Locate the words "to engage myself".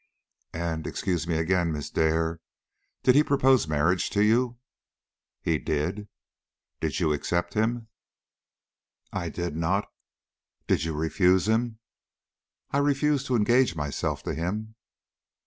13.27-14.23